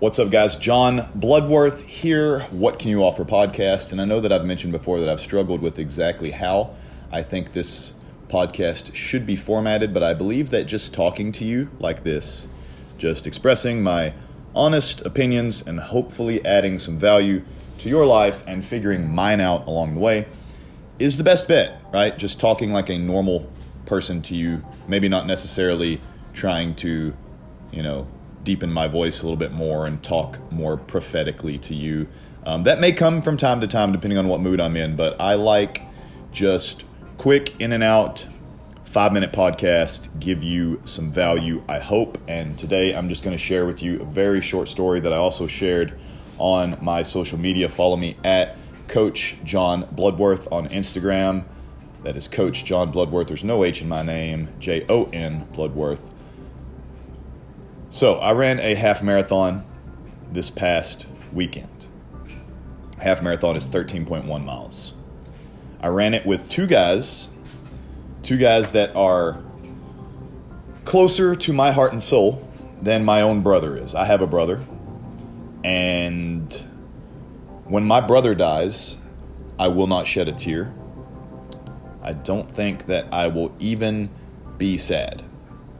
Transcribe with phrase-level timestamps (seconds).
[0.00, 0.56] What's up, guys?
[0.56, 2.40] John Bloodworth here.
[2.50, 3.92] What can you offer podcast?
[3.92, 6.74] And I know that I've mentioned before that I've struggled with exactly how
[7.12, 7.94] I think this
[8.26, 12.48] podcast should be formatted, but I believe that just talking to you like this,
[12.98, 14.12] just expressing my
[14.52, 17.44] honest opinions and hopefully adding some value
[17.78, 20.26] to your life and figuring mine out along the way
[20.98, 22.18] is the best bet, right?
[22.18, 23.48] Just talking like a normal
[23.86, 26.00] person to you, maybe not necessarily
[26.32, 27.14] trying to,
[27.70, 28.08] you know,
[28.44, 32.08] deepen my voice a little bit more and talk more prophetically to you.
[32.46, 35.20] Um, that may come from time to time, depending on what mood I'm in, but
[35.20, 35.82] I like
[36.30, 36.84] just
[37.16, 38.26] quick in and out,
[38.84, 42.18] five minute podcast, give you some value, I hope.
[42.28, 45.16] And today I'm just going to share with you a very short story that I
[45.16, 45.98] also shared
[46.38, 47.68] on my social media.
[47.68, 48.56] Follow me at
[48.88, 51.44] Coach John Bloodworth on Instagram.
[52.02, 53.28] That is Coach John Bloodworth.
[53.28, 56.13] There's no H in my name, J O N Bloodworth.
[57.94, 59.64] So I ran a half marathon
[60.32, 61.86] this past weekend.
[62.98, 64.94] Half marathon is 13.1 miles.
[65.80, 67.28] I ran it with two guys,
[68.24, 69.40] two guys that are
[70.84, 72.44] closer to my heart and soul
[72.82, 73.94] than my own brother is.
[73.94, 74.60] I have a brother,
[75.62, 76.52] and
[77.62, 78.96] when my brother dies,
[79.56, 80.74] I will not shed a tear.
[82.02, 84.10] I don't think that I will even
[84.58, 85.22] be sad.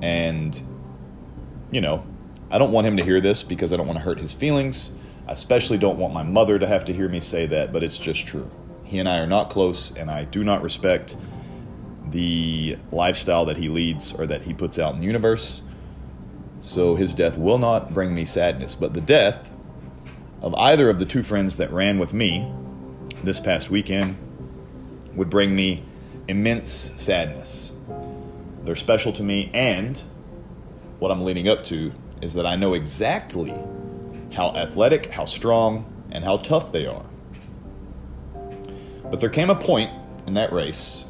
[0.00, 0.62] And,
[1.70, 2.06] you know,
[2.50, 4.96] I don't want him to hear this because I don't want to hurt his feelings.
[5.26, 7.98] I especially don't want my mother to have to hear me say that, but it's
[7.98, 8.50] just true.
[8.84, 11.16] He and I are not close, and I do not respect
[12.08, 15.62] the lifestyle that he leads or that he puts out in the universe.
[16.60, 19.50] So his death will not bring me sadness, but the death
[20.40, 22.52] of either of the two friends that ran with me
[23.24, 24.16] this past weekend
[25.14, 25.84] would bring me
[26.28, 27.74] immense sadness.
[28.62, 30.00] They're special to me, and
[30.98, 33.54] what I'm leading up to is that I know exactly
[34.32, 37.04] how athletic, how strong, and how tough they are.
[39.10, 39.90] But there came a point
[40.26, 41.04] in that race,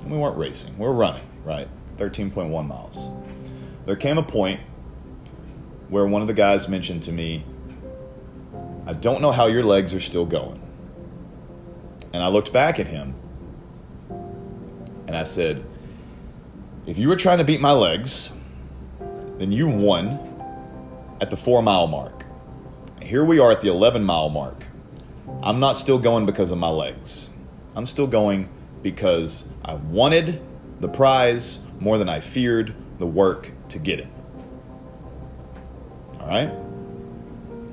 [0.00, 1.68] and we weren't racing, we were running, right?
[1.96, 3.10] 13.1 miles.
[3.86, 4.60] There came a point
[5.88, 7.44] where one of the guys mentioned to me,
[8.86, 10.60] I don't know how your legs are still going.
[12.12, 13.14] And I looked back at him
[15.06, 15.64] and I said,
[16.86, 18.32] If you were trying to beat my legs,
[19.38, 20.18] then you won
[21.20, 22.24] at the four mile mark.
[23.00, 24.64] Here we are at the 11 mile mark.
[25.42, 27.30] I'm not still going because of my legs.
[27.74, 28.48] I'm still going
[28.82, 30.42] because I wanted
[30.80, 34.08] the prize more than I feared the work to get it.
[36.20, 36.50] All right?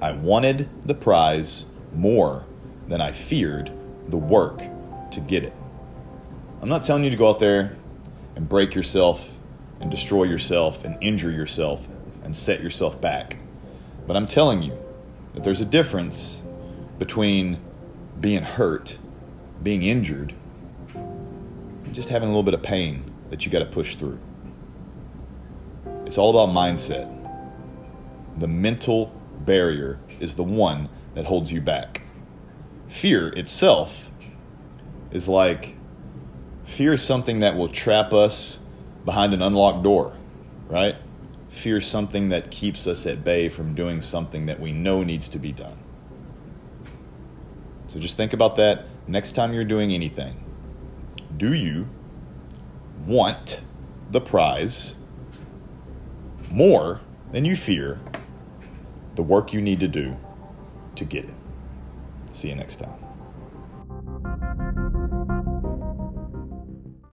[0.00, 2.44] I wanted the prize more
[2.86, 3.72] than I feared
[4.08, 4.62] the work
[5.10, 5.52] to get it.
[6.62, 7.76] I'm not telling you to go out there
[8.36, 9.37] and break yourself
[9.80, 11.88] and destroy yourself and injure yourself
[12.22, 13.36] and set yourself back.
[14.06, 14.78] But I'm telling you
[15.34, 16.40] that there's a difference
[16.98, 17.58] between
[18.18, 18.98] being hurt,
[19.62, 20.34] being injured,
[20.94, 24.20] and just having a little bit of pain that you got to push through.
[26.06, 27.14] It's all about mindset.
[28.38, 32.02] The mental barrier is the one that holds you back.
[32.88, 34.10] Fear itself
[35.10, 35.76] is like
[36.64, 38.60] fear is something that will trap us
[39.08, 40.14] behind an unlocked door,
[40.68, 40.94] right?
[41.48, 45.38] Fear something that keeps us at bay from doing something that we know needs to
[45.38, 45.78] be done.
[47.86, 50.44] So just think about that next time you're doing anything.
[51.34, 51.88] Do you
[53.06, 53.62] want
[54.10, 54.96] the prize
[56.50, 57.00] more
[57.32, 57.98] than you fear
[59.14, 60.18] the work you need to do
[60.96, 61.34] to get it.
[62.30, 63.07] See you next time.